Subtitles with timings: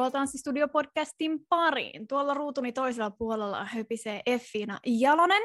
[0.00, 2.06] tervetuloa Tanssistudio-podcastin pariin.
[2.08, 5.42] Tuolla ruutuni toisella puolella höpisee Effiina Jalonen.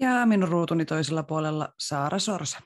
[0.00, 2.60] Ja minun ruutuni toisella puolella Saara Sorsa.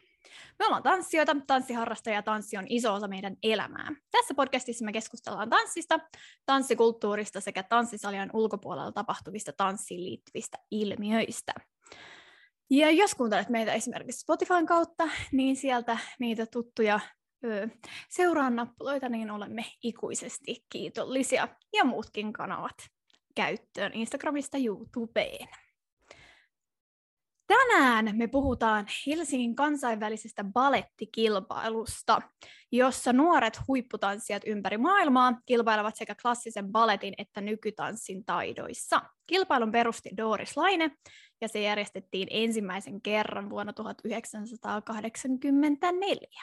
[0.59, 3.89] Me ollaan tanssijoita, tanssiharrastajia ja tanssi on iso osa meidän elämää.
[4.11, 6.01] Tässä podcastissa me keskustellaan tanssista,
[6.47, 11.53] tanssikulttuurista sekä tanssisalien ulkopuolella tapahtuvista tanssiin liittyvistä ilmiöistä.
[12.71, 17.01] Ja jos kuuntelet meitä esimerkiksi Spotifyn kautta, niin sieltä niitä tuttuja
[17.45, 17.69] ö,
[18.09, 21.49] seuraan nappuloita, niin olemme ikuisesti kiitollisia.
[21.73, 22.77] Ja muutkin kanavat
[23.35, 25.49] käyttöön Instagramista YouTubeen.
[27.47, 32.23] Tänään me puhutaan Helsingin kansainvälisestä balettikilpailusta,
[32.73, 39.03] jossa nuoret huipputanssijat ympäri maailmaa kilpailevat sekä klassisen baletin että nykytanssin taidoissa.
[39.27, 40.91] Kilpailun perusti Doris Laine
[41.41, 46.43] ja se järjestettiin ensimmäisen kerran vuonna 1984.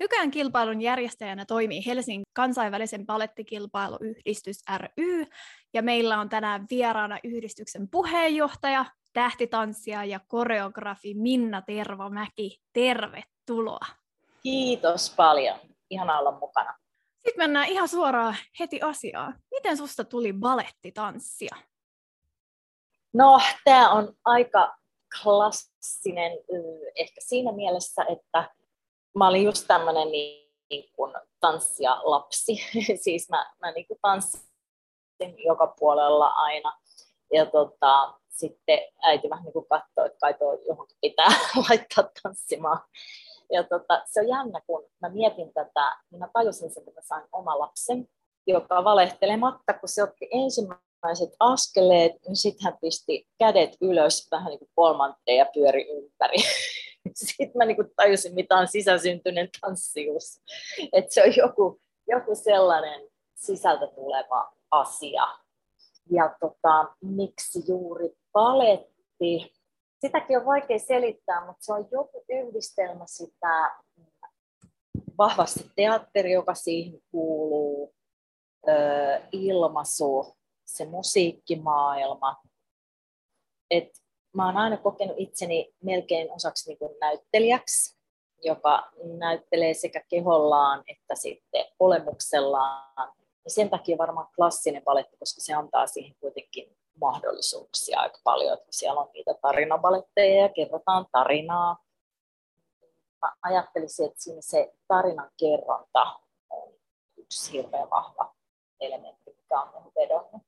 [0.00, 5.26] Nykyään kilpailun järjestäjänä toimii Helsingin kansainvälisen balettikilpailuyhdistys ry,
[5.74, 12.60] ja meillä on tänään vieraana yhdistyksen puheenjohtaja, tähtitanssija ja koreografi Minna Tervamäki.
[12.72, 13.86] Tervetuloa.
[14.42, 15.58] Kiitos paljon.
[15.90, 16.74] Ihana olla mukana.
[17.14, 19.34] Sitten mennään ihan suoraan heti asiaan.
[19.50, 21.56] Miten susta tuli balettitanssia?
[23.14, 24.76] No, tämä on aika
[25.22, 26.32] klassinen
[26.96, 28.50] ehkä siinä mielessä, että
[29.14, 32.52] mä olin just tämmöinen niin, niin kuin tanssia lapsi.
[33.04, 36.78] siis mä, mä niin kuin tanssin joka puolella aina.
[37.32, 41.28] Ja tota, sitten äiti vähän niin kuin katsoi, että kai tuo johonkin pitää
[41.68, 42.80] laittaa tanssimaan.
[43.52, 47.02] Ja tota, se on jännä, kun mä mietin tätä, niin mä tajusin sen, että mä
[47.02, 48.08] sain oma lapsen,
[48.46, 54.58] joka valehtelematta, kun se otti ensimmäiset askeleet, niin sitten hän pisti kädet ylös vähän niin
[54.58, 56.36] kuin kolmanteen ja pyöri ympäri.
[57.14, 60.40] Sitten mä niin kuin tajusin, mitä on sisäsyntyinen tanssius.
[60.92, 65.26] Että se on joku, joku sellainen sisältä tuleva asia.
[66.10, 69.52] Ja tota, miksi juuri paletti?
[70.00, 73.76] Sitäkin on vaikea selittää, mutta se on joku yhdistelmä sitä
[75.18, 77.94] vahvasti teatteri, joka siihen kuuluu,
[79.32, 82.36] ilmaisu, se musiikkimaailma.
[83.70, 84.01] Et
[84.32, 87.96] mä oon aina kokenut itseni melkein osaksi niin kuin näyttelijäksi,
[88.42, 93.12] joka näyttelee sekä kehollaan että sitten olemuksellaan.
[93.44, 99.00] Ja sen takia varmaan klassinen baletti, koska se antaa siihen kuitenkin mahdollisuuksia aika paljon, siellä
[99.00, 101.76] on niitä tarinabaletteja ja kerrotaan tarinaa.
[103.22, 106.72] Mä ajattelisin, että siinä se tarinan kerronta on
[107.16, 108.34] yksi hirveän vahva
[108.80, 110.42] elementti, mikä on vedonnut.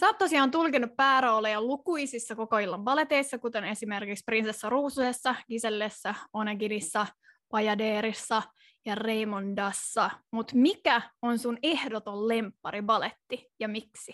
[0.00, 7.06] Sä oot tosiaan tulkinut päärooleja lukuisissa koko illan baleteissa, kuten esimerkiksi Prinsessa Ruususessa, Gisellessä, Onegirissa,
[7.50, 8.42] Pajadeerissa
[8.86, 10.10] ja Raymondassa.
[10.32, 14.12] Mutta mikä on sun ehdoton lemppari baletti ja miksi?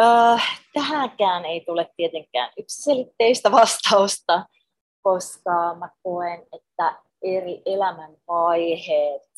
[0.00, 4.46] Äh, tähänkään ei tule tietenkään yksiselitteistä vastausta,
[5.02, 9.32] koska mä koen, että eri elämänvaiheet,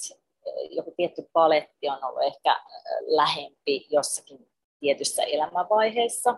[0.70, 2.60] joku tietty paletti on ollut ehkä
[3.06, 4.53] lähempi jossakin
[4.84, 6.36] tietyssä elämänvaiheessa.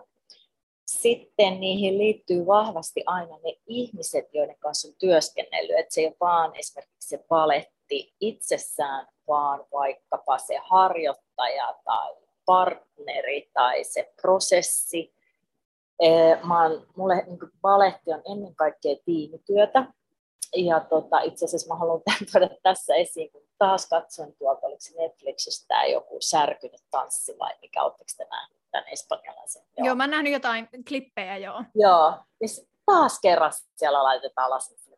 [0.85, 5.79] Sitten niihin liittyy vahvasti aina ne ihmiset, joiden kanssa on työskennellyt.
[5.79, 12.15] Että se ei ole vaan esimerkiksi se paletti itsessään, vaan vaikkapa se harjoittaja tai
[12.45, 15.13] partneri tai se prosessi.
[16.43, 19.85] Mä oon, mulle niin baletti on ennen kaikkea tiimityötä.
[20.55, 25.01] Ja tota, itse asiassa mä haluan tuoda tässä esiin, kun taas katsoin tuolta, oliko se
[25.01, 29.63] Netflixistä joku särkynyt tanssi vai mikä, oletteko te nähneet tämän espanjalaisen?
[29.77, 29.85] Joo.
[29.85, 31.63] joo, mä oon nähnyt jotain klippejä, joo.
[31.75, 32.49] Joo, niin
[32.85, 34.97] taas kerran siellä laitetaan lasinsivuja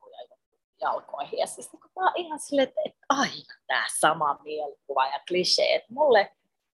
[0.81, 1.39] jalkoihin.
[1.39, 5.75] Ja siis niin tämä on ihan silleen, että, että aina tämä sama mielikuva ja klisee.
[5.75, 6.31] Että mulle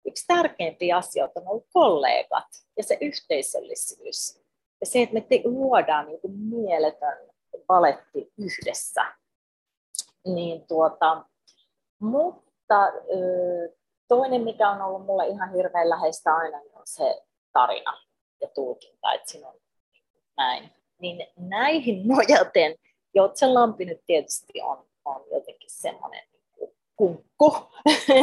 [0.06, 4.40] yksi tärkeimpiä asioita on ollut kollegat ja se yhteisöllisyys.
[4.80, 7.18] Ja se, että me te- luodaan niin mieletön
[7.66, 9.04] paletti yhdessä.
[10.26, 11.24] Niin tuota,
[12.04, 12.92] mutta
[14.08, 17.22] toinen, mikä on ollut mulle ihan hirveän läheistä aina, niin on se
[17.52, 18.00] tarina
[18.40, 19.54] ja tulkinta, että siinä on
[20.36, 20.70] näin.
[20.98, 22.74] Niin näihin nojaten
[23.14, 26.22] Joutsen Lampi nyt tietysti on, on jotenkin semmoinen
[26.96, 27.56] kunkku.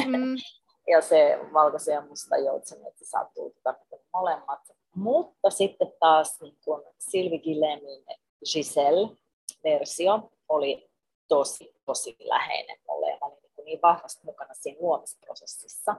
[0.08, 0.36] Mm.
[0.92, 3.76] ja se valkoisen ja musta joutsen, että saa tulkita
[4.14, 4.60] molemmat.
[4.96, 8.06] Mutta sitten taas niin kun Silvi Gilemin
[8.54, 10.90] Giselle-versio oli
[11.28, 13.12] tosi, tosi läheinen mulle.
[13.12, 15.96] Mä olin niin, niin vahvasti mukana siinä luomisprosessissa,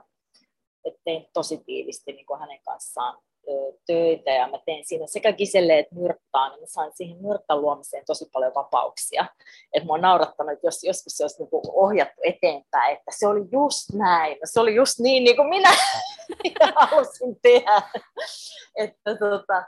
[0.85, 3.23] että tein tosi tiivisti niin kuin hänen kanssaan
[3.85, 8.03] töitä ja mä tein siinä sekä Giselle että Myrttaan, niin mä sain siihen Myrttan luomiseen
[8.05, 9.25] tosi paljon vapauksia.
[9.73, 13.27] Että mä oon naurattanut, että jos joskus se olisi niin kuin ohjattu eteenpäin, että se
[13.27, 15.69] oli just näin, se oli just niin, niin kuin minä,
[16.43, 17.81] minä halusin tehdä.
[18.75, 19.63] että tota,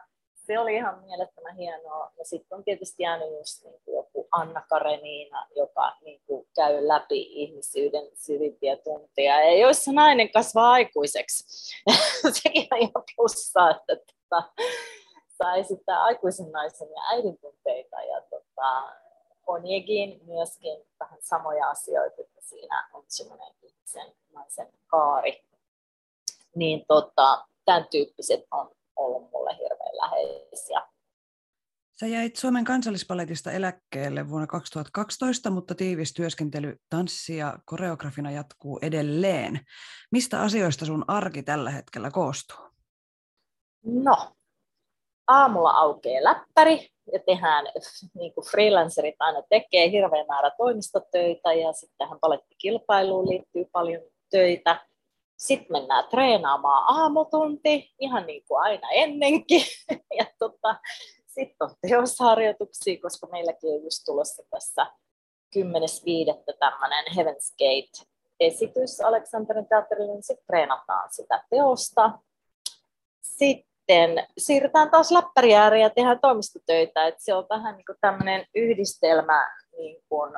[0.48, 2.12] se oli ihan mielettömän hienoa.
[2.18, 6.88] Ja sitten on tietysti jäänyt just niin kuin joku Anna Kareniina, joka niin kuin käy
[6.88, 11.44] läpi ihmisyyden syvimpiä tunteja, ja joissa nainen kasvaa aikuiseksi.
[12.44, 14.54] Sekin on ihan plussaa, että tota,
[15.38, 18.02] saa esittää aikuisen naisen ja äidin tunteita.
[18.02, 18.96] Ja tota,
[19.48, 25.44] Onjegin myöskin vähän samoja asioita, että siinä on semmoinen ihmisen naisen kaari.
[26.56, 29.75] Niin tota, tämän tyyppiset on ollut mulle hirveän
[30.16, 30.82] läheisiä.
[32.00, 39.60] Sä jäit Suomen kansallispaletista eläkkeelle vuonna 2012, mutta tiivis työskentely tanssi- ja koreografina jatkuu edelleen.
[40.12, 42.58] Mistä asioista sun arki tällä hetkellä koostuu?
[43.84, 44.36] No,
[45.28, 47.66] aamulla aukeaa läppäri ja tehdään,
[48.14, 54.02] niin kuin freelancerit aina tekee, hirveän määrä toimistotöitä ja sitten tähän palettikilpailuun liittyy paljon
[54.32, 54.88] töitä.
[55.38, 59.62] Sitten mennään treenaamaan aamutunti, ihan niin kuin aina ennenkin.
[60.18, 60.76] Ja tota,
[61.28, 64.86] sitten on teosharjoituksia, koska meilläkin on just tulossa tässä
[65.56, 65.62] 10.5.
[66.60, 72.20] tämmöinen Heaven's Gate-esitys Aleksanterin teatterille, niin sitten treenataan sitä teosta.
[73.22, 79.52] Sitten siirrytään taas läppäri ja tehdään toimistotöitä, että se on vähän niin kuin tämmöinen yhdistelmä
[79.78, 80.32] niin kuin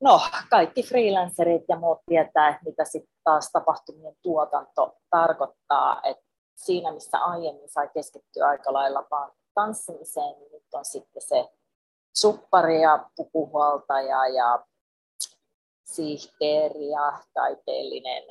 [0.00, 0.20] no,
[0.50, 6.24] kaikki freelancerit ja muut tietää, mitä sitten taas tapahtumien tuotanto tarkoittaa, että
[6.56, 11.48] siinä missä aiemmin sai keskittyä aika lailla vaan tanssimiseen, niin nyt on sitten se
[12.16, 14.64] suppari ja pukuhuoltaja ja
[15.84, 18.22] sihteeri ja taiteellinen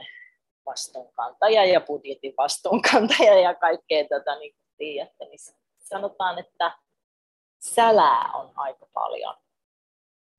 [0.65, 5.39] vastuunkantaja ja budjetin vastuunkantaja ja kaikkea tätä, niin tiedätte, niin
[5.79, 6.77] sanotaan, että
[7.59, 9.35] sälää on aika paljon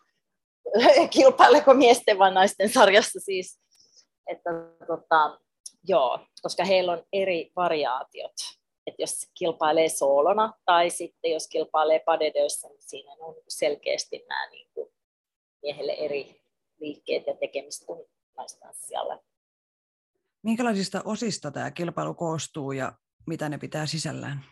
[1.11, 3.61] kilpaileko miesten vai naisten sarjassa siis.
[4.27, 4.51] Että,
[4.87, 5.41] tota,
[5.89, 8.35] joo, koska heillä on eri variaatiot
[8.87, 14.69] että jos kilpailee soolona tai sitten jos kilpailee padedöissä, niin siinä on selkeästi nämä niin
[14.75, 14.93] kuin
[15.63, 16.43] miehelle eri
[16.81, 18.05] liikkeet ja tekemistä kuin
[18.37, 19.19] naistanssijalle.
[20.43, 22.93] Minkälaisista osista tämä kilpailu koostuu ja
[23.27, 24.45] mitä ne pitää sisällään?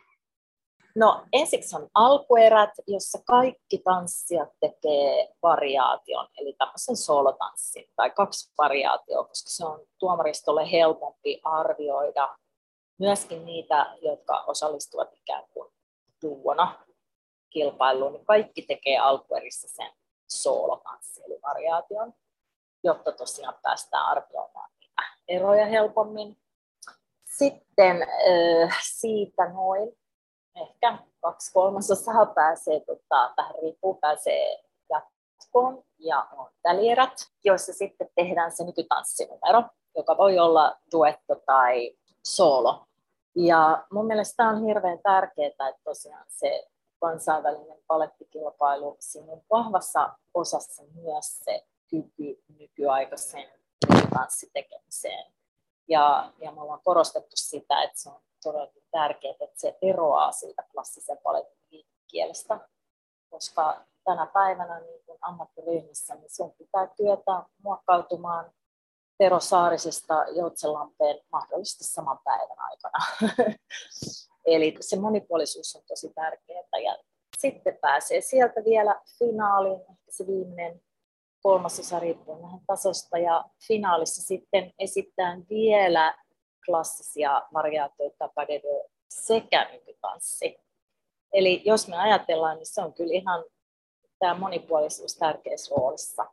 [0.96, 9.24] No ensiksi on alkuerät, jossa kaikki tanssijat tekee variaation, eli tämmöisen soolotanssin tai kaksi variaatioa,
[9.24, 12.36] koska se on tuomaristolle helpompi arvioida
[13.02, 15.72] myöskin niitä, jotka osallistuvat ikään kuin
[16.22, 16.84] duona
[17.50, 19.92] kilpailuun, niin kaikki tekee alkuerissä sen
[20.28, 22.14] soolotanssi, eli variaation,
[22.84, 26.38] jotta tosiaan päästään arvioimaan niitä eroja helpommin.
[27.24, 27.96] Sitten
[28.98, 29.98] siitä noin
[30.56, 38.52] ehkä kaksi kolmasosaa pääsee tota, tähän riippuun, pääsee jatkoon ja on välierät, joissa sitten tehdään
[38.52, 39.62] se nykytanssinumero,
[39.96, 42.86] joka voi olla duetto tai soolo.
[43.34, 46.68] Ja mun mielestä on hirveän tärkeää, että tosiaan se
[47.00, 53.48] kansainvälinen palettikilpailu, siinä on vahvassa osassa myös se kyky nykyaikaisen
[54.14, 55.32] tanssitekemiseen.
[55.88, 60.62] Ja, ja me ollaan korostettu sitä, että se on todella tärkeää, että se eroaa siitä
[60.72, 62.60] klassisen palettin kielestä,
[63.30, 68.52] koska tänä päivänä niin kun ammattiryhmissä niin sun pitää työtä muokkautumaan
[69.22, 73.04] Tero Saarisesta Joutsenlampeen mahdollisesti saman päivän aikana.
[74.44, 76.98] Eli se monipuolisuus on tosi tärkeää ja
[77.38, 80.80] sitten pääsee sieltä vielä finaaliin, ehkä se viimeinen
[81.42, 86.14] kolmasosa riippuen vähän tasosta, ja finaalissa sitten esitetään vielä
[86.66, 90.58] klassisia variaatioita, padede sekä nykytanssi.
[91.32, 93.44] Eli jos me ajatellaan, niin se on kyllä ihan
[94.18, 96.26] tämä monipuolisuus tärkeässä roolissa.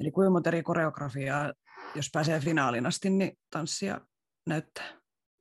[0.00, 1.52] Eli kuinka monta eri koreografiaa,
[1.94, 4.00] jos pääsee finaaliin asti, niin tanssia
[4.48, 4.84] näyttää?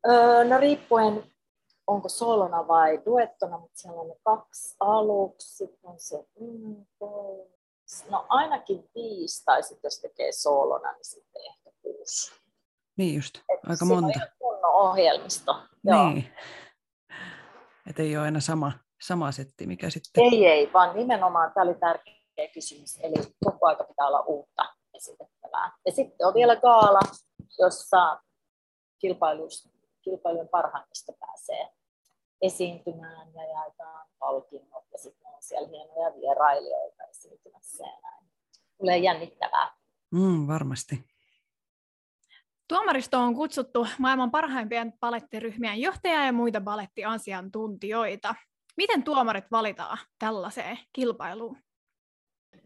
[0.07, 1.23] Öö, no riippuen,
[1.87, 6.85] onko solona vai duettona, mutta siellä on ne kaksi aluksi, sitten on se mm,
[8.09, 12.31] no ainakin viisi, tai sitten jos tekee solona, niin sitten ehkä kuusi.
[12.97, 14.19] Niin just, Et aika monta.
[14.39, 15.63] on ohjelmisto.
[15.83, 16.33] Niin.
[17.89, 20.23] Että ei ole aina sama, sama setti, mikä sitten...
[20.23, 23.13] Ei, ei, vaan nimenomaan tämä oli tärkeä kysymys, eli
[23.45, 25.77] koko aika pitää olla uutta esitettävää.
[25.85, 26.99] Ja sitten on vielä gaala,
[27.59, 28.21] jossa
[28.99, 31.69] kilpailujen parhaimmista pääsee
[32.41, 38.25] esiintymään ja jaetaan palkinnot ja sitten on siellä hienoja vierailijoita esiintymässä ja näin.
[38.77, 39.75] Tulee jännittävää.
[40.11, 41.11] Mm, varmasti.
[42.67, 48.35] Tuomaristo on kutsuttu maailman parhaimpien palettiryhmien johtajia ja muita balettiasiantuntijoita.
[48.77, 51.57] Miten tuomarit valitaan tällaiseen kilpailuun?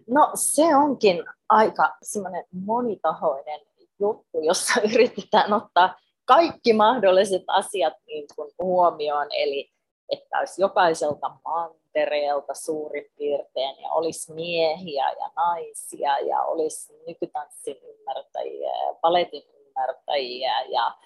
[0.07, 3.59] No se onkin aika semmoinen monitahoinen
[3.99, 9.71] juttu, jossa yritetään ottaa kaikki mahdolliset asiat niin kuin huomioon, eli
[10.09, 18.71] että olisi jokaiselta mantereelta suurin piirtein ja olisi miehiä ja naisia ja olisi nykytanssin ymmärtäjiä
[19.01, 20.97] paletin ymmärtäjiä ja,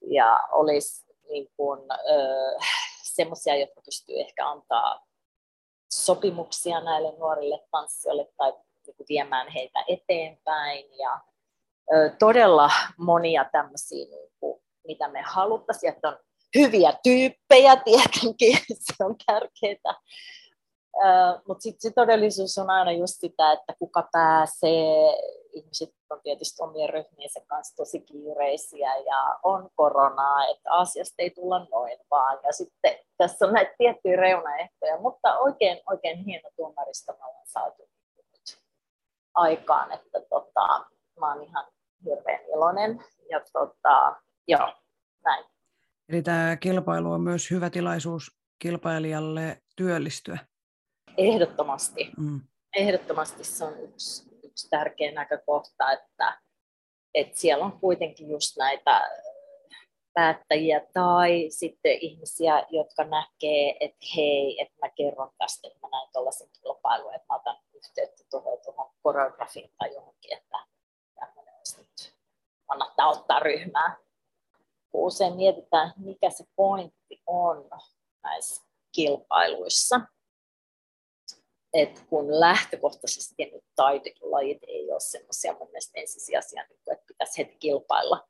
[0.00, 1.80] ja olisi niin kuin,
[3.02, 5.06] semmoisia, jotka pystyy ehkä antaa
[5.94, 8.52] sopimuksia näille nuorille tanssijoille tai
[8.86, 11.20] niin kuin viemään heitä eteenpäin ja
[11.94, 16.18] ö, todella monia tämmöisiä, niin kuin, mitä me haluttaisiin, että on
[16.54, 20.00] hyviä tyyppejä tietenkin, se on tärkeää.
[21.48, 25.16] Mutta sitten se todellisuus on aina just sitä, että kuka pääsee,
[25.54, 31.66] ihmiset on tietysti omien ryhmiensä kanssa tosi kiireisiä ja on koronaa, että asiasta ei tulla
[31.72, 32.38] noin vaan.
[32.42, 37.88] Ja sitten tässä on näitä tiettyjä reunaehtoja, mutta oikein, oikein hieno tuomarista me ollaan saatu
[38.16, 38.58] nyt
[39.34, 40.84] aikaan, että tota,
[41.20, 41.64] mä oon ihan
[42.04, 43.04] hirveän iloinen.
[43.30, 44.16] Ja tota,
[44.48, 44.72] joo,
[45.24, 45.44] näin.
[46.08, 50.38] Eli tämä kilpailu on myös hyvä tilaisuus kilpailijalle työllistyä.
[51.16, 52.10] Ehdottomasti.
[52.18, 52.40] Mm.
[52.76, 56.40] Ehdottomasti se on yksi, yksi tärkeä näkökohta, että,
[57.14, 59.10] että siellä on kuitenkin just näitä
[60.14, 66.08] päättäjiä tai sitten ihmisiä, jotka näkee, että hei, että mä kerron tästä, että mä näin
[66.12, 70.58] tuollaisen kilpailun, että mä otan yhteyttä tuohon, tuohon koreografiin tai johonkin, että
[71.14, 72.14] tämmöinen olisi nyt
[72.66, 73.96] kannattaa ottaa ryhmää.
[74.90, 77.70] Kun usein mietitään, mikä se pointti on
[78.22, 80.00] näissä kilpailuissa,
[81.74, 87.56] että kun lähtökohtaisesti nyt taidolajit ei ole semmoisia mun mielestä ensisijaisia, niin että pitäisi heti
[87.60, 88.28] kilpailla.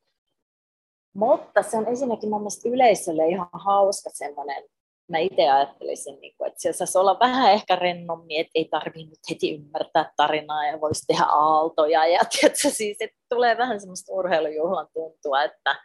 [1.14, 4.64] Mutta se on ensinnäkin mun mielestä yleisölle ihan hauska semmoinen,
[5.08, 9.30] mä itse ajattelisin, niin että siellä saisi olla vähän ehkä rennommin, että ei tarvitse nyt
[9.30, 12.06] heti ymmärtää tarinaa ja voisi tehdä aaltoja.
[12.06, 15.76] Ja tiedätkö, siis, että tulee vähän semmoista urheilujuhlan tuntua, että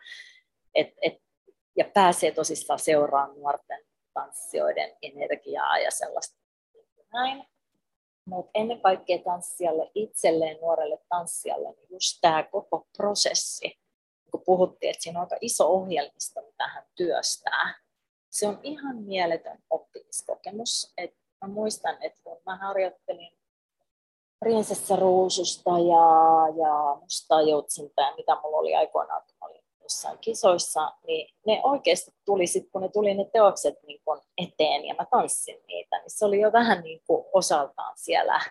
[0.76, 1.14] et, et,
[1.78, 6.39] ja pääsee tosissaan seuraamaan nuorten tanssijoiden energiaa ja sellaista
[7.14, 7.46] näin.
[8.26, 13.80] Mutta ennen kaikkea tanssijalle itselleen, nuorelle tanssijalle, niin just tämä koko prosessi,
[14.32, 17.76] kun puhuttiin, että siinä on aika iso ohjelmisto, mitä hän työstää,
[18.30, 20.94] se on ihan mieletön oppimiskokemus.
[20.98, 23.38] Et mä muistan, että kun mä harjoittelin
[24.40, 29.59] Prinsessa Ruususta ja, ja Mustaa Joutsinta ja mitä mulla oli aikoinaan, kun mä olin
[29.90, 34.86] jossain kisoissa, niin ne oikeasti tuli sitten, kun ne tuli ne teokset niin kun eteen
[34.86, 38.42] ja mä tanssin niitä, niin se oli jo vähän niin kuin osaltaan siellä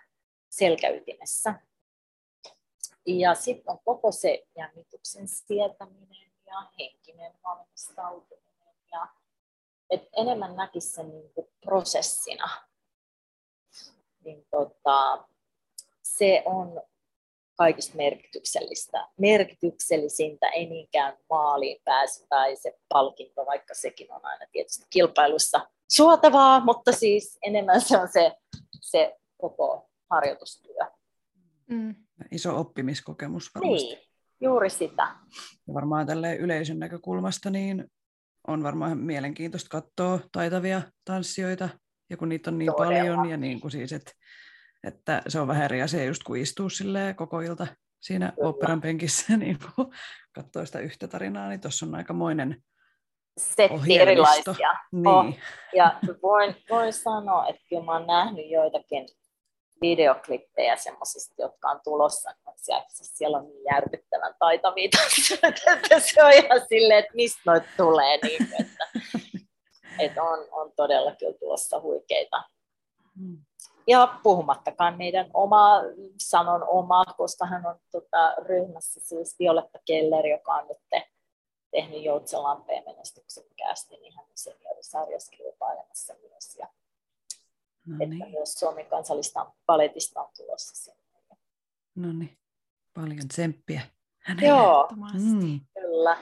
[0.48, 1.54] selkäytimessä.
[3.06, 8.74] Ja sitten on koko se jännityksen sietäminen ja henkinen valmistautuminen.
[8.92, 9.08] Ja
[9.90, 12.48] et enemmän näkisi sen niin kuin prosessina.
[14.24, 15.28] Niin tota,
[16.02, 16.82] se on
[17.58, 19.08] kaikista merkityksellistä.
[19.20, 26.64] merkityksellisintä, ei niinkään maaliin pääsy tai se palkinto, vaikka sekin on aina tietysti kilpailussa suotavaa,
[26.64, 28.32] mutta siis enemmän se on se,
[28.80, 30.86] se koko harjoitustyö.
[31.66, 31.94] Mm.
[32.30, 33.86] Iso oppimiskokemus varmasti.
[33.86, 33.98] Niin,
[34.40, 35.08] juuri sitä.
[35.68, 37.90] Ja varmaan tälle yleisön näkökulmasta niin
[38.48, 41.68] on varmaan mielenkiintoista katsoa taitavia tanssijoita,
[42.10, 42.92] ja kun niitä on niin Todella.
[42.92, 44.12] paljon, ja niin kuin siis, että
[44.84, 46.68] että se on vähän eri asia just kun istuu
[47.16, 47.66] koko ilta
[48.00, 49.58] siinä operan penkissä niin
[50.32, 52.62] katsoo sitä yhtä tarinaa, niin tuossa on aikamoinen
[53.38, 54.74] Setti erilaisia.
[54.92, 55.06] Niin.
[55.06, 55.34] Oh.
[55.74, 59.06] Ja voin, voin sanoa, että kyllä mä oon nähnyt joitakin
[59.80, 64.88] videoklippejä semmoisista, jotka on tulossa, niin siellä on niin järkyttävän taitavia
[65.48, 68.18] että se on ihan silleen, että mistä noit tulee.
[68.22, 68.88] Niin, että,
[70.04, 72.42] että on, on todella kyllä tulossa huikeita.
[73.88, 75.80] Ja puhumattakaan meidän oma,
[76.18, 81.02] sanon oma, koska hän on tota, ryhmässä siis Violetta Keller, joka on nyt
[81.70, 86.56] tehnyt Joutsenlampeen menestyksekkäästi, niin hän on seniorisarjassa kilpailemassa myös.
[86.58, 86.68] Ja
[87.88, 88.30] No että niin.
[88.30, 90.98] myös Suomen kansallista paletista on tulossa sinne.
[91.94, 92.38] No niin,
[92.94, 93.82] paljon tsemppiä.
[94.40, 95.60] Joo, mm.
[95.74, 96.18] kyllä.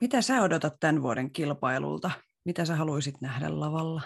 [0.00, 2.10] Mitä sä odotat tämän vuoden kilpailulta?
[2.44, 4.02] Mitä sä haluaisit nähdä lavalla?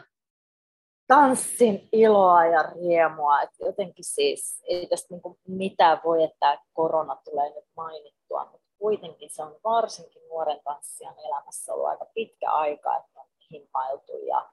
[1.12, 3.42] Tanssin iloa ja riemua.
[3.42, 9.30] Et jotenkin siis ei tästä niinku mitään voi, että korona tulee nyt mainittua, mutta kuitenkin
[9.32, 14.50] se on varsinkin nuoren tanssijan elämässä ollut aika pitkä aika, että on himmailtu ja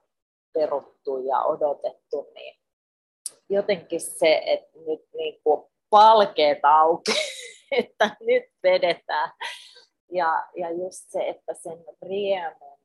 [0.52, 2.60] peruttu ja odotettu, niin
[3.48, 7.12] jotenkin se, että nyt niin kuin palkeet auki,
[7.78, 9.32] että nyt vedetään.
[10.12, 12.78] Ja, ja just se, että sen riemun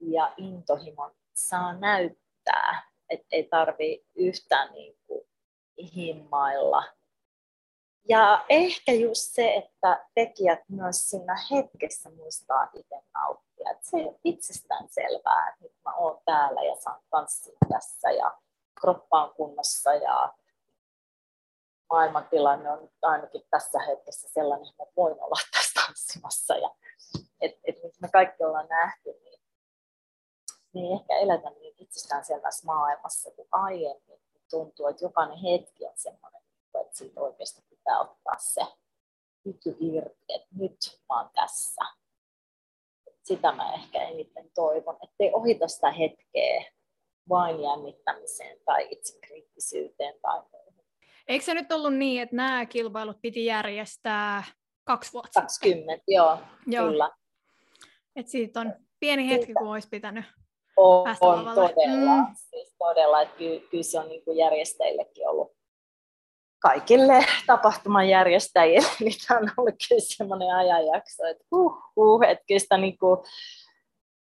[0.00, 5.28] ja intohimon saa näyttää, että ei tarvi yhtään niin kuin
[5.96, 6.84] himmailla.
[8.08, 13.70] Ja ehkä just se, että tekijät myös siinä hetkessä muistaa itse nauttia.
[13.70, 18.38] Että se on itsestään selvää, että nyt mä oon täällä ja saan tanssia tässä ja
[18.80, 20.34] kroppa on kunnossa ja
[21.90, 26.56] maailmantilanne on ainakin tässä hetkessä sellainen, että voin olla tässä tanssimassa.
[26.56, 26.70] Ja,
[27.40, 29.33] et, et nyt me kaikki ollaan nähty, niin,
[30.74, 34.20] niin ehkä eletään niin itsestäänselvässä maailmassa kuin aiemmin.
[34.50, 36.42] Tuntuu, että jokainen hetki on sellainen,
[36.80, 38.62] että siitä oikeasti pitää ottaa se
[39.44, 40.76] kyky irti, että nyt
[41.08, 41.84] mä oon tässä.
[43.22, 46.72] Sitä mä ehkä eniten toivon, ettei ohita sitä hetkeä
[47.28, 50.84] vain jännittämiseen tai itsekriittisyyteen tai muuhun.
[51.28, 54.44] Eikö se nyt ollut niin, että nämä kilpailut piti järjestää
[54.84, 56.86] kaksi vuotta 20, joo, joo.
[56.86, 57.10] kyllä.
[58.16, 60.24] Et siitä on pieni hetki, kun olisi pitänyt
[60.76, 62.34] on, on todella, mm.
[62.50, 65.52] siis todella, että kyllä, kyllä se on niin kuin järjestäjillekin ollut
[66.58, 72.58] kaikille tapahtuman järjestäjille, niin tämä on ollut kyllä semmoinen ajanjakso, että huh, huh, että kyllä
[72.58, 73.18] sitä niin kuin,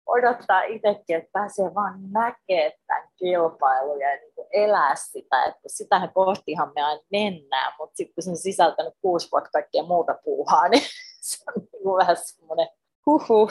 [0.06, 6.12] odottaa itsekin, että pääsee vaan näkemään tämän kilpailun ja niin kuin elää sitä, että sitähän
[6.12, 10.68] kohtihan me aina mennään, mutta sitten kun se on sisältänyt kuusi vuotta kaikkea muuta puuhaa,
[10.72, 10.82] niin
[11.20, 12.68] se on niin kuin vähän semmoinen
[13.06, 13.50] huhu.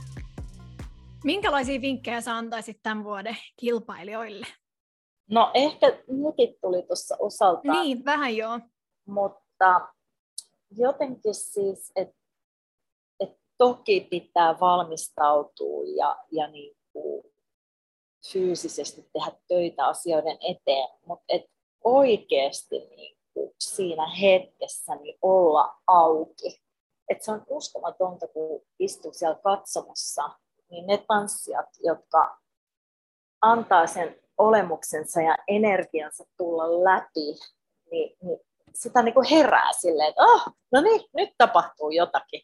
[1.23, 4.47] Minkälaisia vinkkejä sä antaisit tämän vuoden kilpailijoille?
[5.29, 7.81] No ehkä nytkin tuli tuossa osaltaan.
[7.81, 8.59] Niin, vähän joo.
[9.05, 9.93] Mutta mutta
[10.71, 12.15] jotenkin siis, että
[13.19, 17.23] et toki pitää valmistautua ja, ja niin kuin
[18.31, 21.45] fyysisesti tehdä töitä asioiden eteen, mutta et
[21.83, 26.61] oikeasti niin kuin siinä hetkessä niin olla auki.
[27.09, 30.29] Et se on uskomatonta, kun istuu siellä katsomassa,
[30.71, 32.37] niin ne tanssijat, jotka
[33.41, 37.39] antaa sen olemuksensa ja energiansa tulla läpi,
[37.91, 38.39] niin, niin
[38.73, 42.41] sitä niin kuin herää silleen, että oh, no niin, nyt tapahtuu jotakin.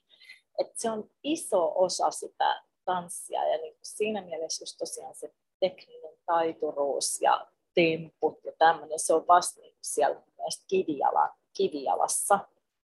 [0.59, 5.33] Et se on iso osa sitä tanssia ja niin kuin siinä mielessä just tosiaan se
[5.59, 10.21] tekninen taituruus ja temput ja tämmöinen, se on vasta niin siellä
[10.67, 12.39] kivijala, kivijalassa.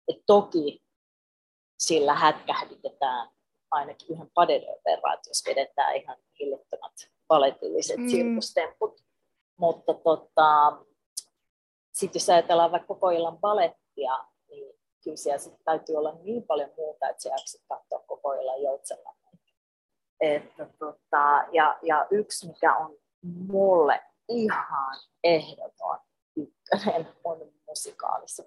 [0.07, 0.83] Et toki
[1.79, 3.29] sillä hätkähdytetään
[3.75, 6.93] ainakin yhden padedön verran, että jos vedetään ihan hillittömät
[7.27, 8.09] paletilliset mm.
[8.09, 9.01] sirkustemput.
[9.57, 10.77] Mutta tota,
[11.91, 16.69] sitten jos ajatellaan vaikka koko illan balettia, niin kyllä siellä sitten täytyy olla niin paljon
[16.77, 19.15] muuta, että se jaksit katsoa koko illan joutsella.
[20.19, 25.99] Että, tota, ja, ja yksi, mikä on mulle ihan ehdoton
[26.35, 28.43] ykkönen, on musikaalissa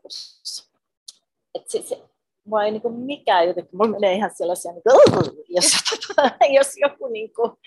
[1.54, 2.08] Et se, se,
[2.48, 4.90] mua ei niinku mikään jotenkin, mulla menee ihan sellaisia, niinku,
[5.48, 5.64] jos,
[6.56, 7.58] jos joku niinku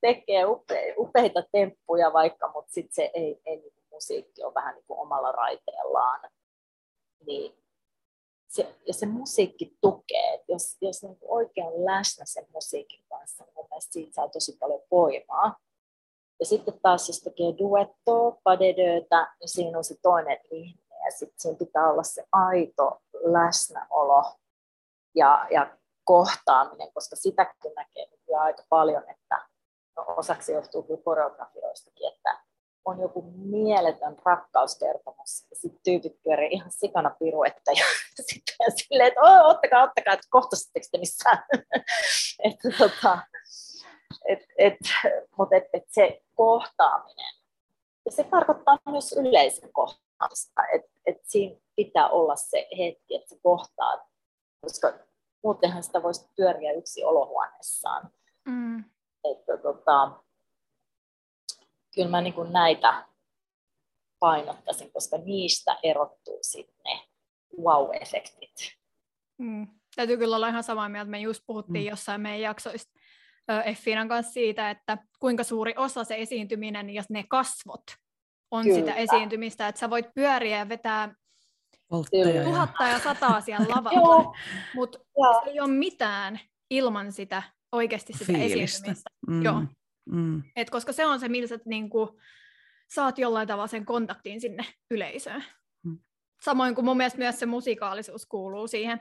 [0.00, 4.84] tekee upe, upeita temppuja vaikka, mutta sitten se ei, ei niinku musiikki on vähän niin
[4.86, 6.30] kuin omalla raiteellaan,
[7.26, 7.54] niin
[8.48, 13.04] se, ja se musiikki tukee, että jos, jos niin kuin oikein on läsnä sen musiikin
[13.08, 15.56] kanssa, niin mun mielestä siitä saa tosi paljon voimaa.
[16.40, 20.83] Ja sitten taas, jos tekee duettoa, padedöitä, niin siinä on se toinen ihminen.
[21.04, 24.34] Ja sitten siinä pitää olla se aito läsnäolo
[25.14, 28.06] ja, ja kohtaaminen, koska sitäkin näkee
[28.38, 29.48] aika paljon, että
[29.96, 32.40] no, osaksi johtuu kyllä koreografioistakin, että
[32.84, 37.84] on joku mieletön rakkauskertomus, ja sitten tyypit pyörii ihan sikana piruetta, ja
[38.32, 41.44] sitten silleen, että ottakaa, ottakaa, että kohtasitteko te missään.
[42.48, 43.18] että, tota,
[44.28, 44.78] et, et,
[45.38, 47.34] mutta et, et se kohtaaminen,
[48.04, 50.03] ja se tarkoittaa myös yleisen kohtaamista,
[50.74, 54.00] että et siinä pitää olla se hetki, että sä kohtaat,
[54.60, 54.92] koska
[55.42, 58.10] muutenhan sitä voisi pyöriä yksi olohuoneessaan.
[58.48, 58.84] Mm.
[59.24, 60.20] Että, tota,
[61.94, 63.04] kyllä mä niin näitä
[64.18, 67.08] painottaisin, koska niistä erottuu sitten ne
[67.62, 68.76] wow-efektit.
[69.38, 69.66] Mm.
[69.96, 71.10] Täytyy kyllä olla ihan samaa mieltä.
[71.10, 71.88] Me just puhuttiin mm.
[71.88, 72.92] jossain meidän jaksoista
[73.64, 77.84] Effinan kanssa siitä, että kuinka suuri osa se esiintyminen ja ne kasvot
[78.54, 78.78] on kyllä.
[78.78, 81.14] sitä esiintymistä, että sä voit pyöriä ja vetää
[81.90, 84.36] Voltteja tuhatta ja sataa siellä lavalla,
[84.74, 84.98] mutta
[85.44, 86.40] se ei ole mitään
[86.70, 88.64] ilman sitä oikeasti sitä Fiilistä.
[88.64, 89.10] esiintymistä.
[89.28, 89.42] Mm.
[89.42, 89.62] Joo.
[90.10, 90.42] Mm.
[90.56, 92.08] Et koska se on se, millä sä niin kuin,
[92.90, 95.44] saat jollain tavalla sen kontaktiin sinne yleisöön.
[95.82, 95.98] Mm.
[96.44, 99.00] Samoin kuin mun mielestä myös se musikaalisuus kuuluu siihen,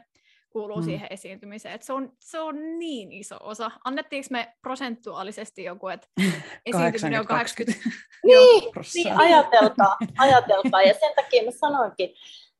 [0.54, 0.84] kuuluu mm.
[0.84, 1.76] siihen esiintymiseen.
[1.76, 3.72] Et se, on, se on niin iso osa.
[3.86, 6.08] Annettiinko me prosentuaalisesti joku, että
[6.66, 7.90] esiintyminen on 80?
[8.24, 10.82] niin, niin ajatelkaa, ajatelkaa.
[10.82, 12.14] Ja sen takia mä sanoinkin,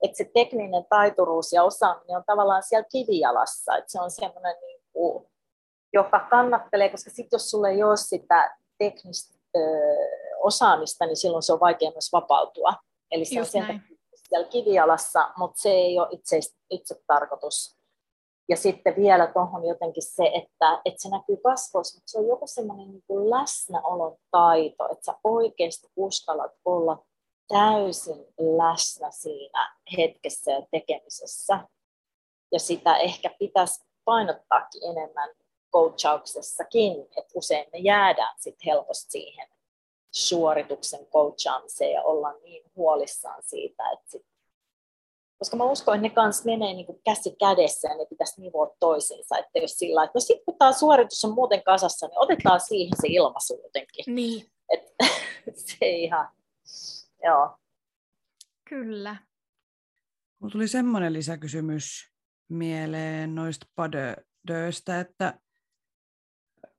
[0.04, 3.78] että se tekninen taituruus ja osaaminen on tavallaan siellä kivijalassa.
[3.78, 5.26] Että se on semmoinen niin kuin,
[5.94, 9.60] joka kannattelee, koska sitten jos sulla ei ole sitä teknistä ö,
[10.38, 12.74] osaamista, niin silloin se on vaikea myös vapautua.
[13.12, 13.84] Eli se Just on sen
[14.34, 17.78] siellä kivialassa, mutta se ei ole itse, itse tarkoitus.
[18.50, 22.48] Ja sitten vielä tuohon jotenkin se, että, että se näkyy kasvoissa, mutta se on joku
[22.48, 27.06] semmoinen niin kuin läsnäolon taito, että sä oikeasti uskallat olla
[27.48, 28.26] täysin
[28.58, 31.60] läsnä siinä hetkessä ja tekemisessä.
[32.52, 35.30] Ja sitä ehkä pitäisi painottaakin enemmän
[35.74, 39.48] coachauksessakin, että usein me jäädään sit helposti siihen
[40.12, 44.26] suorituksen coachaamiseen ja ollaan niin huolissaan siitä, että sit,
[45.44, 48.76] koska mä uskon, että ne kanssa menee niin kuin käsi kädessä ja ne pitäisi nivoa
[48.80, 52.60] toisiinsa, että jos sillä että no sitten kun tämä suoritus on muuten kasassa, niin otetaan
[52.60, 54.16] siihen se ilmaisu jotenkin.
[54.16, 54.52] Niin.
[54.70, 54.82] Et,
[55.66, 56.30] se ihan,
[57.24, 57.58] joo.
[58.70, 59.16] Kyllä.
[60.40, 62.12] Mulla tuli semmoinen lisäkysymys
[62.50, 65.40] mieleen noista padöistä, että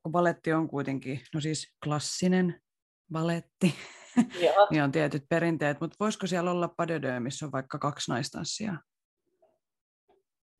[0.03, 2.61] kun baletti on kuitenkin, no siis klassinen
[3.11, 3.75] baletti,
[4.69, 8.73] niin on tietyt perinteet, mutta voisiko siellä olla padödö, missä on vaikka kaksi naistanssia?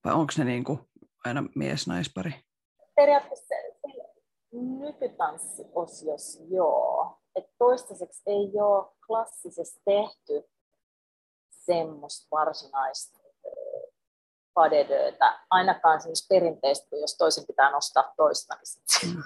[0.06, 0.80] Vai onko ne niin kuin
[1.26, 2.34] aina mies-naispari?
[2.96, 3.56] Periaatteessa
[4.52, 7.20] nykytanssiosiossa joo.
[7.36, 10.44] Et toistaiseksi ei ole klassisesti tehty
[11.50, 13.20] semmoista varsinaista
[14.54, 19.24] padedöitä, ainakaan siis perinteistä, jos toisen pitää nostaa toista, niin mm.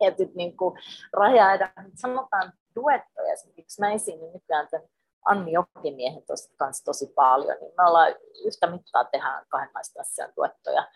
[0.00, 0.78] Tietyt niin kuin
[1.12, 1.72] rajaida.
[1.94, 4.88] Sanotaan duettoja, esimerkiksi mä esiin nykyään tämän
[5.24, 6.22] Anni Jokimiehen
[6.56, 10.88] kanssa tosi paljon, niin me ollaan yhtä mittaa tehdään kahden naisten duettoja,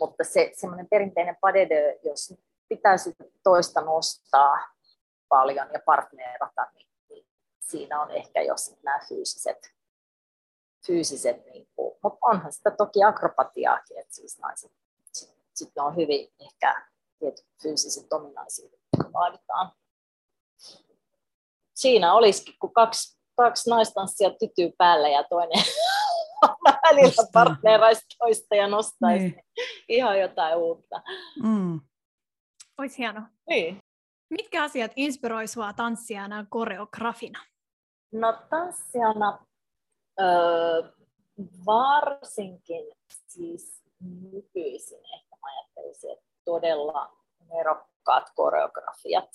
[0.00, 2.34] mutta se semmoinen perinteinen padedö, jos
[2.68, 4.58] pitäisi toista nostaa
[5.28, 7.26] paljon ja partneerata, niin, niin
[7.60, 9.74] siinä on ehkä jo nämä fyysiset
[10.86, 14.72] fyysiset, niin mutta onhan sitä toki akrobatiaakin, että siis naiset
[15.12, 16.86] sitten sit on hyvin ehkä
[17.18, 18.80] tietyt fyysiset ominaisuudet
[19.12, 19.72] vaaditaan.
[21.74, 25.64] Siinä olisikin, kun kaksi, kaksi naistanssia tytyy päällä ja toinen
[26.86, 29.44] välillä partneraisi toista ja nostaisi niin.
[29.88, 31.02] ihan jotain uutta.
[31.42, 31.80] Mm.
[32.78, 33.22] Olisi hieno.
[33.48, 33.78] Niin.
[34.30, 37.40] Mitkä asiat inspiroi sinua tanssijana koreografina?
[38.12, 39.46] No tanssijana
[40.20, 40.82] Öö,
[41.66, 42.92] varsinkin
[43.26, 43.84] siis
[44.32, 47.12] nykyisin ehkä mä ajattelisin, että todella
[47.48, 49.30] nerokkaat koreografiat.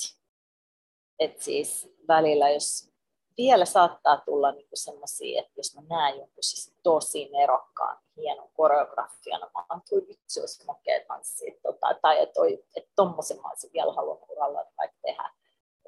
[1.19, 2.89] Et siis välillä, jos
[3.37, 9.41] vielä saattaa tulla niinku semmoisia, että jos mä näen jonkun siis tosi nerokkaan, hienon koreografian,
[9.41, 12.39] mä oon tuli vitsi, jos makea tanssia, tota, tai että
[12.75, 15.33] et tommosen mä olisin vielä halunnut uralla vaikka tehdä.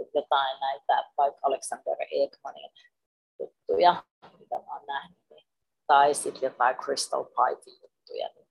[0.02, 2.72] Et jotain näitä vaikka Alexander Ekmanin
[3.40, 4.04] juttuja,
[4.40, 5.48] mitä mä oon nähnyt, niin,
[5.88, 8.30] tai sitten jotain Crystal Pie juttuja.
[8.36, 8.48] Niin,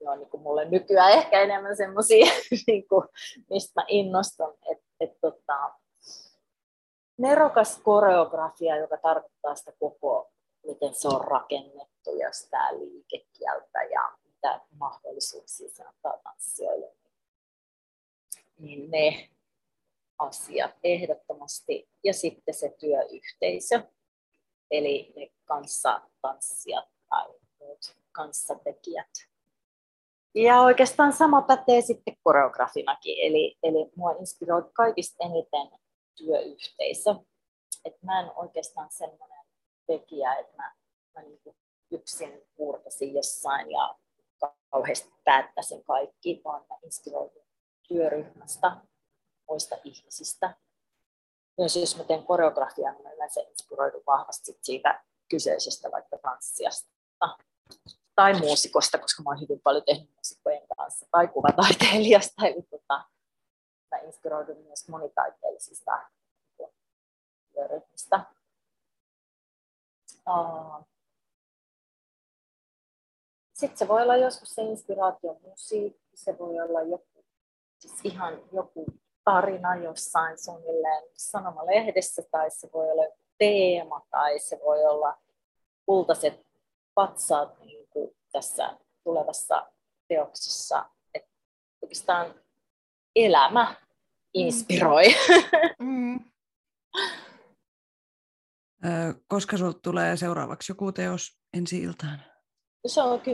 [0.00, 2.26] ne on niin kuin mulle nykyään ehkä enemmän semmoisia,
[2.66, 2.84] niin
[3.50, 5.74] mistä mä innostun, että et, tota,
[7.16, 10.32] nerokas koreografia, joka tarkoittaa sitä koko,
[10.66, 16.94] miten se on rakennettu ja sitä liikekieltä ja mitä mahdollisuuksia se antaa tanssijoille.
[18.58, 19.28] Niin ne
[20.18, 21.88] asiat ehdottomasti.
[22.04, 23.82] Ja sitten se työyhteisö,
[24.70, 29.10] eli ne kanssatanssijat tai muut kanssatekijät.
[30.38, 35.78] Ja oikeastaan sama pätee sitten koreografinakin, eli, eli mua inspiroi kaikista eniten
[36.16, 37.14] työyhteisö.
[37.84, 39.44] Et mä en oikeastaan semmoinen
[39.86, 40.74] tekijä, että mä,
[41.14, 41.40] mä niin
[41.90, 43.94] yksin puurtasin jossain ja
[44.70, 47.42] kauheasti päättäisin kaikki, vaan mä inspiroidun
[47.88, 48.76] työryhmästä,
[49.48, 50.54] muista ihmisistä.
[51.58, 56.90] Myös jos mä teen koreografiaa, niin mä yleensä inspiroidun vahvasti siitä kyseisestä vaikka tanssijasta
[58.18, 62.46] tai muusikosta, koska mä oon hyvin paljon tehnyt muusikojen kanssa, tai kuvataiteilijasta.
[62.46, 63.04] Eli tota,
[63.90, 65.98] mä inspiroidun myös monitaiteellisista
[67.52, 68.20] työryhmistä.
[73.52, 77.24] Sitten se voi olla joskus se inspiraatio musiikki, se voi olla joku,
[77.78, 78.86] siis ihan joku
[79.24, 85.18] tarina jossain suunnilleen sanomalehdessä, tai se voi olla joku teema, tai se voi olla
[85.86, 86.46] kultaiset
[86.94, 87.77] patsaat niin
[88.32, 89.72] tässä tulevassa
[90.08, 90.90] teoksessa.
[91.14, 91.30] Että
[91.82, 92.34] oikeastaan
[93.16, 93.76] elämä
[94.34, 95.04] inspiroi.
[95.78, 96.20] Mm.
[99.28, 102.22] Koska sinulle tulee seuraavaksi joku teos ensi iltaan?
[102.86, 103.24] Se on 10.5.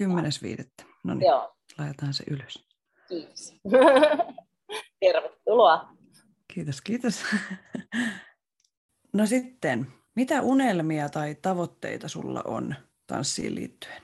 [0.00, 0.86] 10.5.
[1.04, 1.56] No niin, Joo.
[1.78, 2.66] laitetaan se ylös.
[3.08, 3.54] Kiitos.
[5.00, 5.88] Tervetuloa.
[6.54, 7.22] Kiitos, kiitos.
[9.12, 12.74] No sitten, mitä unelmia tai tavoitteita sulla on
[13.12, 14.02] tanssiin liittyen?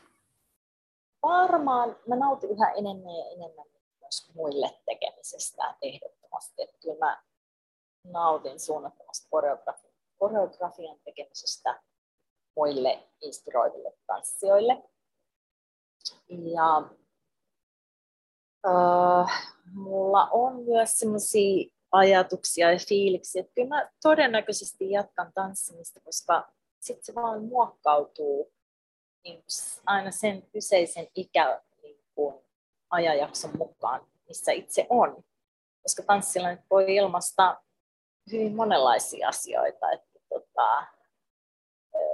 [1.22, 3.66] Varmaan mä nautin yhä enemmän ja enemmän
[4.00, 6.62] myös muille tekemisestä ehdottomasti.
[6.62, 7.22] Että kyllä mä
[8.04, 11.82] nautin suunnattomasti koreografian, koreografian tekemisestä
[12.56, 14.82] muille inspiroiville tanssijoille.
[16.28, 16.90] Ja
[18.66, 26.52] äh, mulla on myös sellaisia ajatuksia ja fiiliksiä, että kyllä mä todennäköisesti jatkan tanssimista, koska
[26.80, 28.52] sitten se vaan muokkautuu
[29.28, 29.44] niin
[29.86, 32.34] aina sen kyseisen ikä niin kuin
[32.90, 35.24] ajanjakson mukaan, missä itse on.
[35.82, 37.62] Koska tanssilla nyt voi ilmaista
[38.32, 39.90] hyvin monenlaisia asioita.
[39.90, 40.86] Että, tota,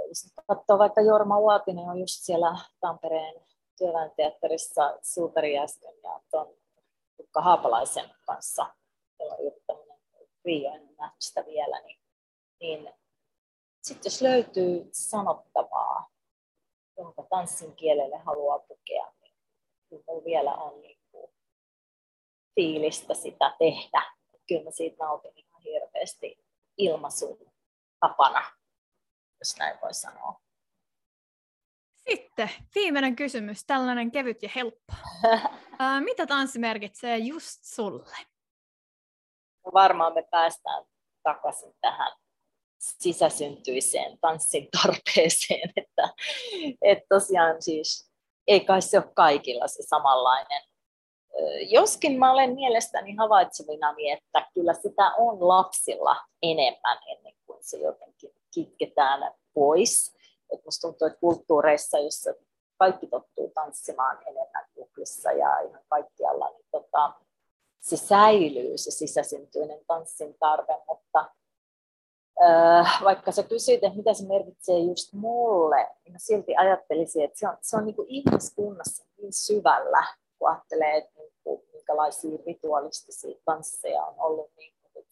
[0.09, 3.35] jos katsoo vaikka Jorma Uotinen on just siellä Tampereen
[3.79, 6.55] työväenteatterissa Suutari äsken ja tuon
[7.19, 8.67] Jukka Haapalaisen kanssa,
[9.21, 9.99] jolla on tämmöinen
[10.45, 11.99] Rio, en sitä vielä, niin,
[12.61, 12.95] niin
[13.83, 16.14] sitten jos löytyy sanottavaa,
[16.97, 19.35] jonka tanssin kielelle haluaa pukea, niin
[19.89, 21.33] kyllä vielä on niin kuin
[22.55, 24.03] fiilistä sitä tehdä.
[24.49, 26.45] Kyllä mä siitä nautin ihan hirveästi
[26.77, 27.53] ilmaisun
[28.01, 28.53] tapana,
[29.39, 30.41] jos näin voi sanoa.
[32.11, 34.93] Sitten viimeinen kysymys, tällainen kevyt ja helppo.
[36.09, 38.17] mitä tanssi merkitsee just sulle?
[39.65, 40.85] No varmaan me päästään
[41.23, 42.13] takaisin tähän
[42.99, 46.09] sisäsyntyiseen tanssin tarpeeseen, että,
[46.83, 48.11] että tosiaan siis
[48.47, 50.63] ei kai se ole kaikilla se samanlainen.
[51.61, 58.31] Joskin mä olen mielestäni havaitsevina, että kyllä sitä on lapsilla enemmän ennen kuin se jotenkin
[58.55, 60.17] kitketään pois.
[60.53, 62.35] Et musta tuntuu, että kulttuureissa, joissa
[62.77, 67.13] kaikki tottuu tanssimaan enemmän juhlissa ja ihan kaikkialla, niin tota,
[67.81, 71.31] se säilyy, se sisäsyntyinen tanssin tarve, mutta
[73.05, 77.49] vaikka sä kysyit, että mitä se merkitsee just mulle, niin mä silti ajattelisin, että se
[77.49, 80.07] on, se on niin kuin ihmiskunnassa niin syvällä,
[80.39, 85.07] kun ajattelee, että niin kuin, minkälaisia rituaalistisia tansseja on ollut niin kuin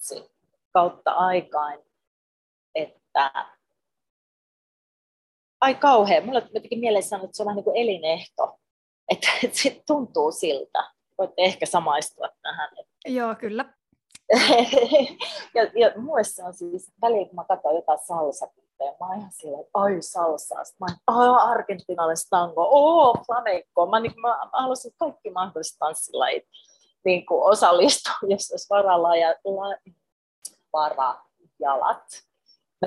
[0.73, 1.79] kautta aikaan,
[2.75, 3.33] että
[5.61, 8.59] ai kauhean, mulle teki mieleen sanoa, että se on vähän niin kuin elinehto,
[9.13, 10.91] että, että se tuntuu siltä.
[11.19, 12.69] Voitte ehkä samaistua tähän.
[13.07, 13.75] Joo, kyllä.
[15.55, 19.33] ja, ja mulle se on siis, välillä kun mä katson jotain salsakutteja, mä oon ihan
[19.33, 20.65] silleen, että ai salsaa.
[20.65, 23.87] Sitten mä oon, argentinalainen tango, oo flamenco.
[23.87, 26.45] Mä, niin, mä, mä haluaisin kaikki mahdolliset tanssilajit
[27.05, 29.93] niin kuin osallistua, jos olisi varalla ja la,
[30.73, 32.05] varajalat.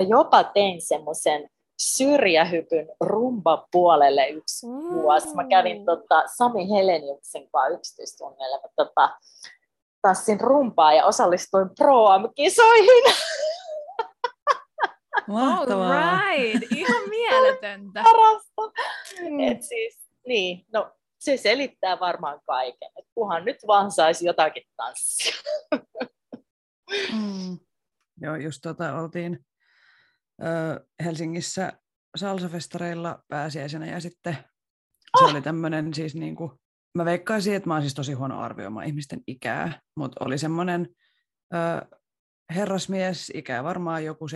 [0.00, 4.72] Mä jopa tein semmoisen syrjähypyn rumba puolelle yksi mm.
[4.72, 5.34] vuosi.
[5.34, 8.60] Mä kävin tota, Sami Heleniuksen kanssa yksityistunnille.
[8.62, 9.10] Mä tota,
[10.06, 13.14] tanssin rumpaa ja osallistuin pro-kisoihin.
[15.28, 16.20] Mahtavaa.
[16.20, 16.72] right.
[16.72, 18.02] Ihan mieletöntä.
[18.02, 18.62] Parasta.
[19.20, 19.40] Mm.
[19.40, 22.90] Et siis, niin, no, se selittää varmaan kaiken.
[22.98, 25.34] Et kunhan nyt vaan saisi jotakin tanssia.
[27.12, 27.58] mm.
[28.20, 29.46] Joo, just tota, oltiin
[31.04, 31.72] Helsingissä
[32.16, 34.34] salsafestareilla pääsiäisenä ja sitten
[35.18, 35.30] se oh!
[35.30, 36.50] oli tämmöinen siis niin kuin,
[36.96, 40.88] mä veikkaisin, että mä oon siis tosi huono arvioimaan ihmisten ikää, mutta oli semmoinen
[42.54, 44.26] herrasmies, ikä varmaan joku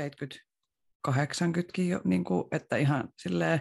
[1.08, 3.60] 70-80kin jo, niin kuin, että ihan silleen,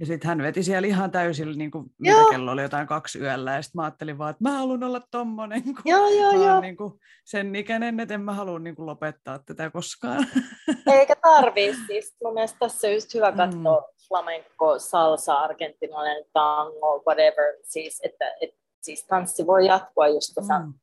[0.00, 3.52] ja sitten hän veti siellä ihan täysillä, niin kuin, mitä kello oli jotain kaksi yöllä,
[3.52, 6.60] ja sitten mä ajattelin vaan, että mä haluan olla tommonen, kun joo, joo, mä joo.
[6.60, 6.92] Niin kuin,
[7.24, 10.26] sen ikäinen, että en mä halua niin kuin, lopettaa tätä koskaan.
[10.98, 12.16] Eikä tarvii siis.
[12.24, 14.08] Mun mielestä tässä on just hyvä katsoa mm.
[14.08, 17.54] flamenco, salsa, argentinalainen tango, whatever.
[17.62, 18.50] Siis, että, et,
[18.82, 20.74] siis tanssi voi jatkua just tuossa, mm.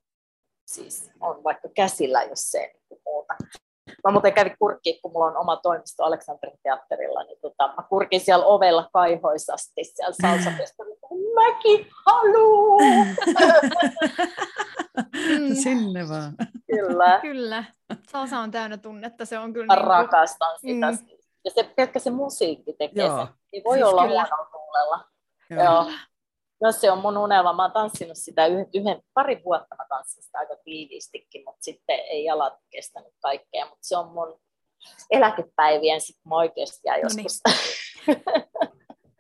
[0.66, 3.34] siis on vaikka käsillä, jos se ei muuta.
[4.04, 8.20] Mä muuten kävin kurkkiin, kun mulla on oma toimisto Aleksanterin teatterilla, niin tota, mä kurkin
[8.20, 10.84] siellä ovella kaihoisasti siellä salsafesta.
[11.36, 13.08] Mäkin haluun!
[15.40, 15.56] Mm.
[15.56, 16.34] Sinne vaan.
[16.72, 17.20] Kyllä.
[17.22, 17.64] Kyllä.
[18.12, 19.66] Salsa on täynnä tunnetta, se on kyllä...
[19.66, 20.92] Mä niin rakastan sitä.
[20.92, 20.98] Mm.
[21.46, 23.18] Ja se, pelkkä se musiikki tekee Joo.
[23.18, 23.28] sen.
[23.54, 25.06] Ei voi siis olla huonolla tuulella.
[25.50, 25.64] Joo.
[25.64, 25.92] Joo.
[26.64, 27.54] No se on mun unelma.
[27.54, 32.00] Mä oon tanssinut sitä yhden, yhden pari vuotta, mä tanssin sitä aika tiiviistikin, mutta sitten
[32.00, 33.66] ei jalat kestänyt kaikkea.
[33.66, 34.40] Mutta se on mun
[35.12, 37.42] eläkepäivien sitten mä oikeasti jää joskus.
[37.48, 37.54] No
[38.08, 38.24] niin.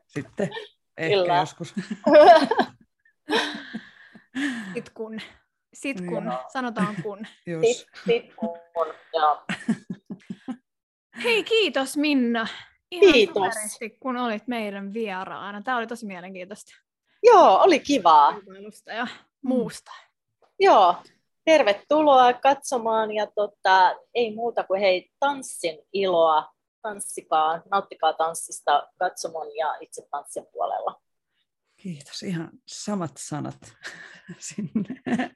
[0.13, 0.49] sitten
[0.97, 1.35] ehkä Kyllä.
[1.35, 1.67] joskus.
[4.73, 5.19] sitten kun.
[5.73, 6.43] Sit kun, Joo.
[6.53, 7.27] sanotaan kun.
[7.45, 8.57] Sit, sit kun,
[9.13, 9.43] joo.
[11.23, 12.47] Hei, kiitos Minna.
[12.91, 13.55] Ihan kiitos.
[13.99, 15.61] kun olit meidän vieraana.
[15.61, 16.82] Tämä oli tosi mielenkiintoista.
[17.23, 18.35] Joo, oli kivaa.
[18.87, 19.07] ja
[19.41, 19.91] muusta.
[19.91, 20.47] Mm.
[20.59, 20.95] Joo,
[21.45, 29.75] tervetuloa katsomaan ja tota, ei muuta kuin hei, tanssin iloa, tanssikaa, nauttikaa tanssista katsomon ja
[29.81, 31.01] itse tanssin puolella.
[31.75, 33.73] Kiitos, ihan samat sanat
[34.39, 35.35] sinne.